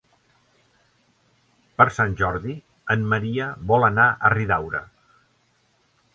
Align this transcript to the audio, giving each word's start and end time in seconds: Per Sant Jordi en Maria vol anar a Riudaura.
Per 1.81 1.87
Sant 1.97 2.15
Jordi 2.23 2.57
en 2.97 3.05
Maria 3.13 3.51
vol 3.75 3.87
anar 3.93 4.09
a 4.31 4.35
Riudaura. 4.37 4.85